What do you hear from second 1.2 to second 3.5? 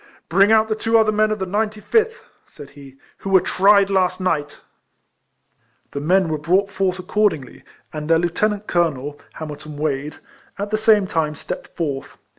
of the 95th," said he," who were